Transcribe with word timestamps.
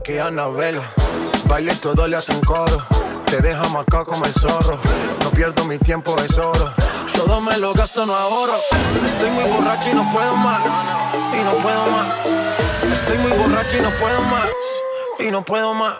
que 0.00 0.20
Anabel. 0.20 0.80
Baile 1.46 1.74
todo 1.76 2.06
le 2.06 2.16
hacen 2.16 2.40
coro. 2.40 2.84
Te 3.26 3.40
deja 3.40 3.62
acá 3.78 4.04
como 4.04 4.24
el 4.24 4.32
zorro. 4.32 4.78
No 5.22 5.30
pierdo 5.30 5.64
mi 5.64 5.78
tiempo, 5.78 6.16
es 6.20 6.36
oro. 6.38 6.72
Todo 7.14 7.40
me 7.40 7.56
lo 7.58 7.72
gasto, 7.74 8.06
no 8.06 8.14
ahorro. 8.14 8.56
Estoy 9.06 9.30
muy 9.30 9.44
borracho 9.44 9.90
y 9.90 9.94
no 9.94 10.10
puedo 10.12 10.36
más. 10.36 10.62
Y 11.32 11.44
no 11.44 11.52
puedo 11.62 11.86
más. 11.86 12.08
Estoy 12.92 13.18
muy 13.18 13.32
borracho 13.32 13.76
y 13.76 13.80
no 13.80 13.90
puedo 13.90 14.22
más. 14.22 14.50
Y 15.18 15.30
no 15.30 15.44
puedo 15.44 15.74
más. 15.74 15.96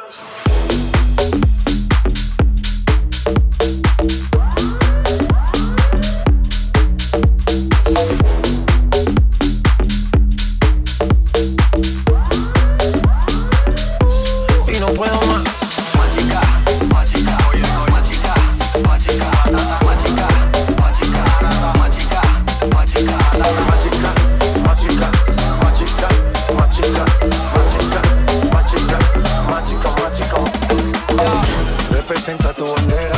representa 32.09 32.55
tu 32.55 32.65
bandera. 32.65 33.15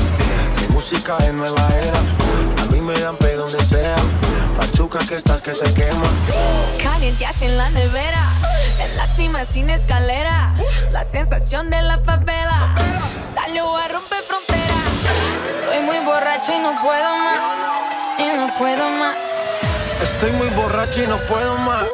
Mi 0.60 0.74
música 0.74 1.16
es 1.18 1.32
nueva 1.32 1.68
era. 1.82 1.98
A 2.62 2.66
mí 2.72 2.80
me 2.80 2.98
dan 2.98 3.16
pe 3.16 3.36
donde 3.36 3.64
sea. 3.64 3.94
Pachuca 4.56 4.98
que 5.06 5.14
estás 5.14 5.42
que 5.42 5.52
te 5.52 5.72
quema. 5.74 6.08
Calienteaste 6.82 7.46
en 7.46 7.56
la 7.56 7.70
nevera. 7.70 8.26
En 8.80 8.96
la 8.96 9.06
cima 9.14 9.44
sin 9.44 9.70
escalera. 9.70 10.54
La 10.90 11.04
sensación 11.04 11.70
de 11.70 11.82
la 11.82 11.98
favela. 11.98 12.74
Salió 13.32 13.76
a 13.76 13.86
romper 13.86 14.24
frontera. 14.24 14.74
Estoy 15.46 15.84
muy 15.84 15.98
borracho 16.04 16.52
y 16.52 16.58
no 16.58 16.72
puedo 16.82 17.16
más. 17.16 17.52
Y 18.18 18.36
no 18.38 18.58
puedo 18.58 18.90
más. 18.90 19.16
Estoy 20.02 20.32
muy 20.32 20.48
borracho 20.48 21.04
y 21.04 21.06
no 21.06 21.18
puedo 21.28 21.56
más. 21.58 21.86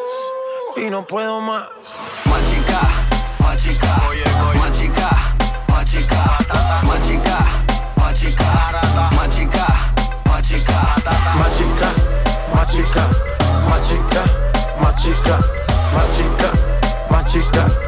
Y 0.76 0.88
no 0.88 1.06
puedo 1.06 1.42
más. 1.42 1.68
Machica, 2.24 2.80
machica, 3.40 4.08
oye, 4.08 4.24
oye. 4.50 4.60
machica, 4.60 5.10
machica. 5.68 6.65
Machica, 10.56 10.80
machica, 11.38 11.88
machica, 12.54 13.02
machica, 13.68 14.24
machica, 14.80 15.38
machica, 15.92 16.50
machica 17.12 17.86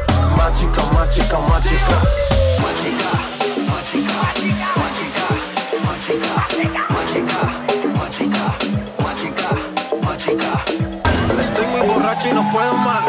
chica, 0.59 0.83
más 0.93 1.09
chica, 1.09 1.39
más 1.39 1.63
chica. 1.63 1.97
Estoy 11.39 11.67
muy 11.67 11.81
borracho 11.87 12.29
y 12.29 12.33
no 12.33 12.51
puedo 12.51 12.73
más. 12.73 13.03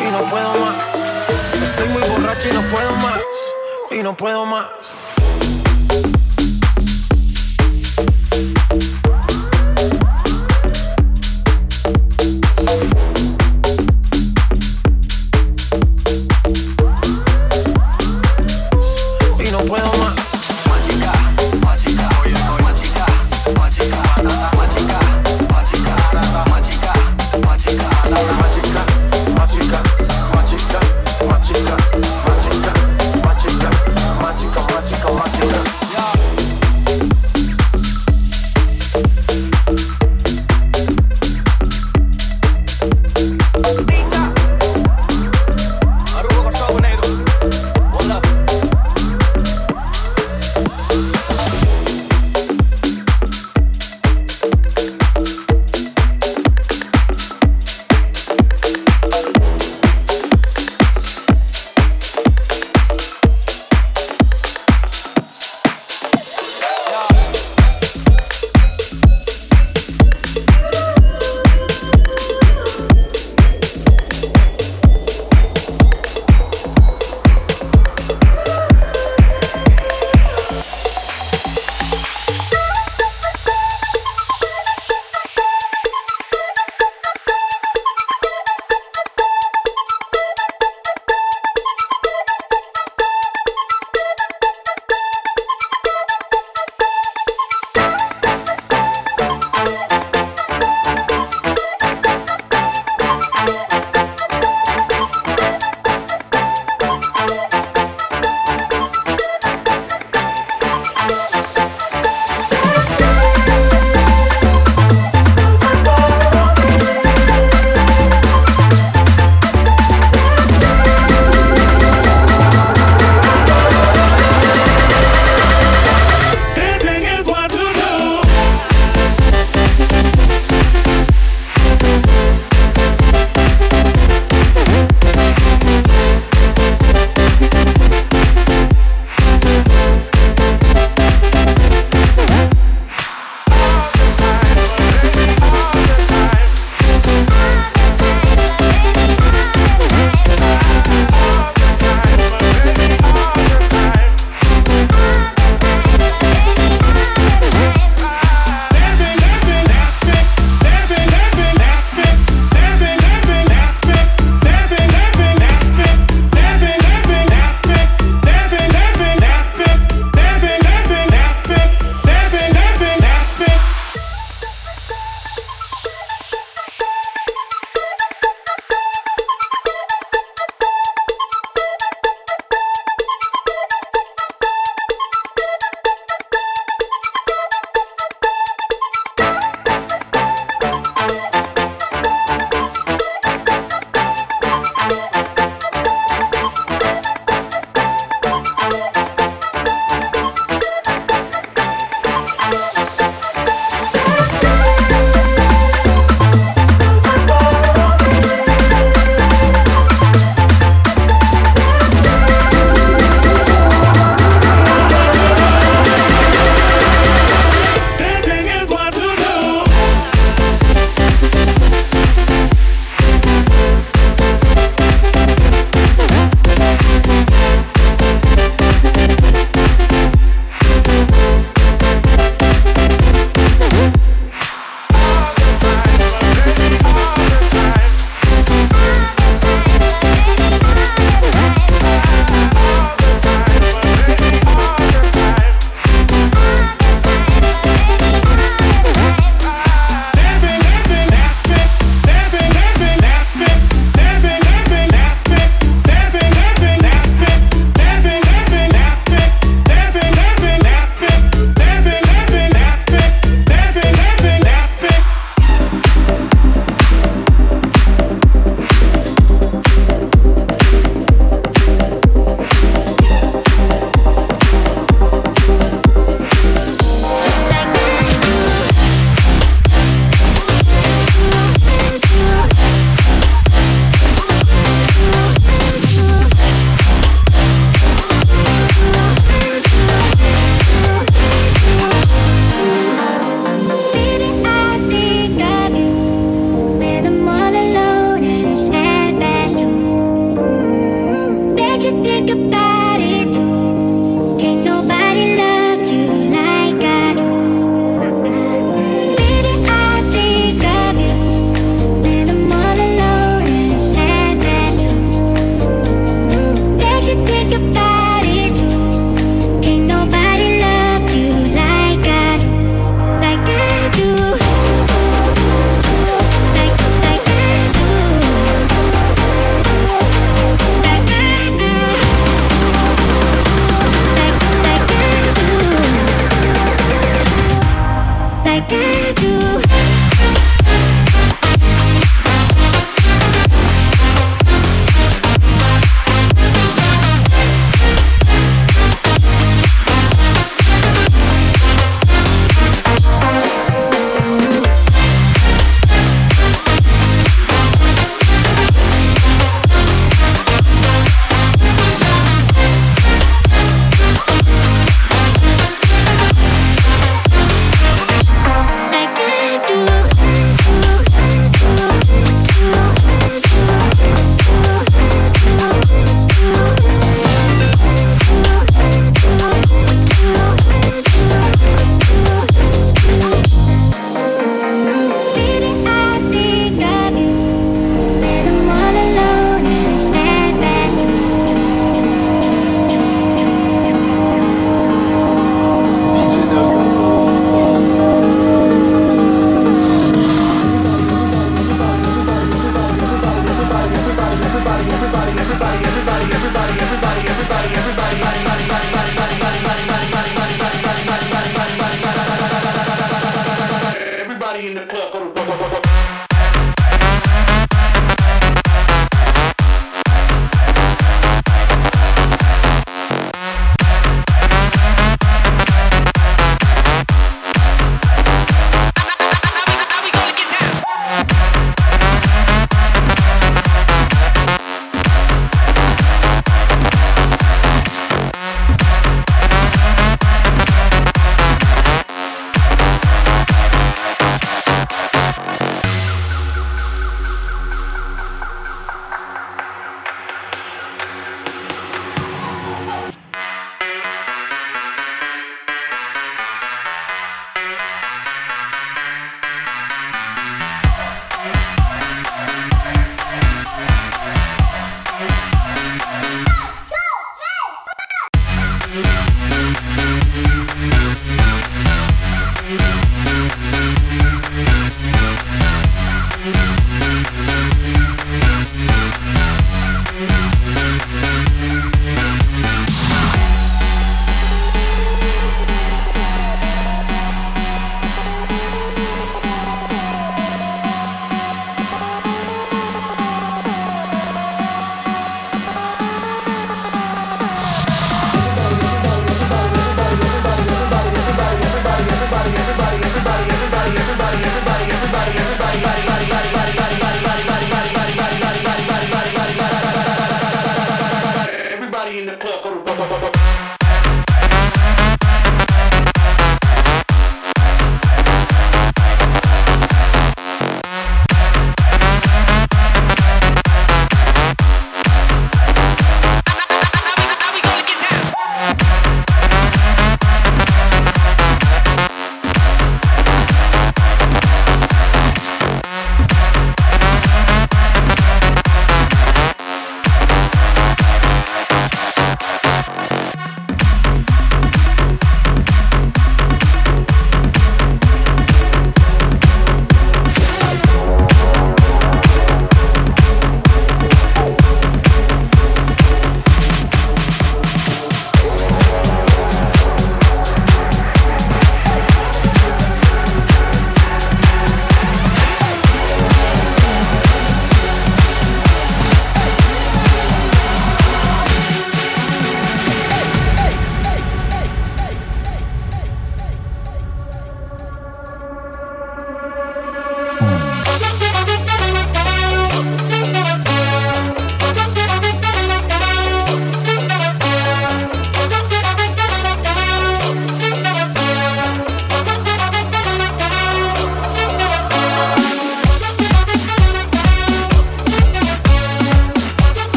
Y 0.00 0.10
no 0.10 0.20
puedo 0.30 0.54
más. 0.54 0.74
Estoy 1.62 1.88
muy 1.88 2.02
borracho 2.02 2.48
y 2.48 2.52
no 2.52 2.62
puedo 2.62 2.92
más. 2.96 3.22
Y 3.90 4.02
no 4.02 4.16
puedo 4.16 4.46
más. 4.46 5.01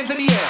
hands 0.00 0.10
in 0.10 0.16
the 0.16 0.32
air. 0.32 0.49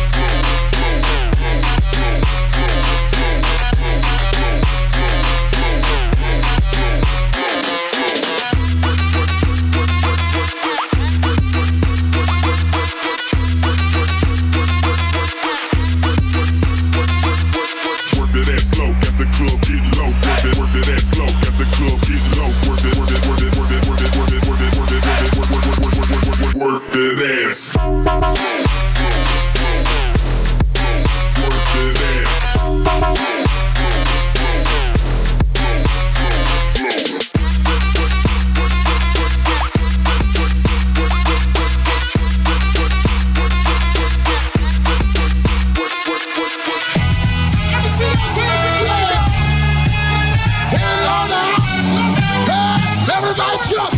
Everybody 53.31 53.57
you. 53.71 53.90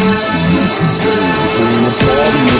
Nothing 0.00 1.84
important 1.84 2.59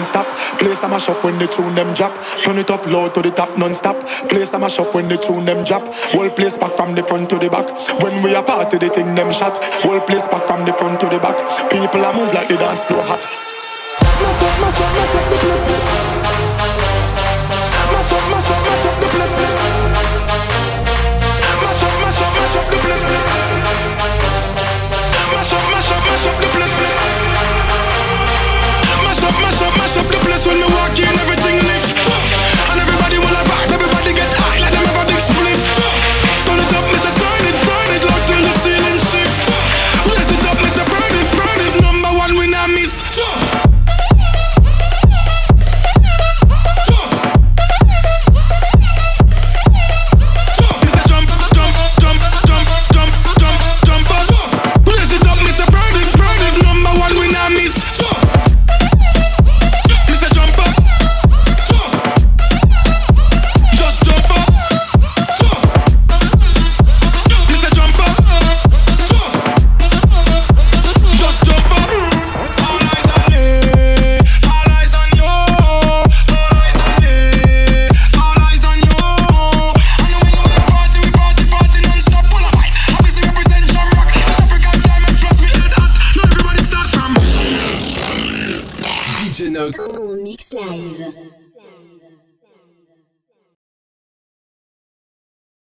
non-stop. 0.00 0.26
Place 0.58 0.82
I 0.82 0.88
mash 0.88 1.08
up 1.08 1.22
when 1.22 1.38
the 1.38 1.46
tune 1.46 1.74
them 1.74 1.92
drop. 1.94 2.12
Turn 2.44 2.58
it 2.58 2.70
up 2.70 2.86
low 2.86 3.08
to 3.10 3.20
the 3.20 3.30
top 3.30 3.56
non-stop. 3.58 3.96
Place 4.30 4.54
I 4.54 4.58
mash 4.58 4.78
up 4.78 4.94
when 4.94 5.08
the 5.08 5.16
tune 5.16 5.44
them 5.44 5.64
drop. 5.64 5.82
Whole 6.12 6.30
place 6.30 6.56
back 6.56 6.72
from 6.72 6.94
the 6.94 7.02
front 7.02 7.28
to 7.30 7.38
the 7.38 7.50
back. 7.50 7.68
When 8.02 8.22
we 8.22 8.34
are 8.34 8.42
party, 8.42 8.78
the 8.78 8.88
thing 8.88 9.14
them 9.14 9.32
shot. 9.32 9.62
Whole 9.84 10.00
place 10.00 10.26
back 10.26 10.44
from 10.44 10.64
the 10.64 10.72
front 10.72 11.00
to 11.00 11.08
the 11.08 11.18
back. 11.18 11.36
People 11.70 12.04
a 12.04 12.12
move 12.14 12.32
like 12.32 12.48
the 12.48 12.56
dance 12.56 12.84
floor 12.84 13.02
hot. 13.04 13.28